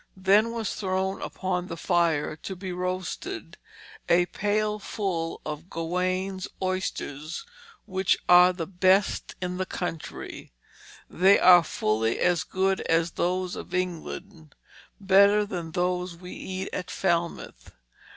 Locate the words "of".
5.45-5.69, 13.55-13.75